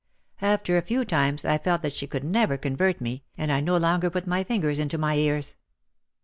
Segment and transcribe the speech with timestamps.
[0.41, 3.77] After a few times I felt that she could never convert me and I no
[3.77, 5.57] longer put my fingers into my ears.